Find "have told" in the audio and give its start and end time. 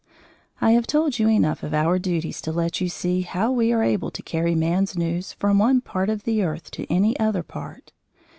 0.71-1.19